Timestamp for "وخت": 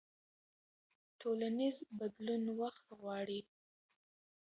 2.61-2.85